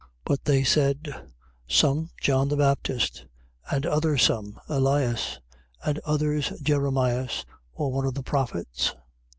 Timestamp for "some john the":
1.67-2.55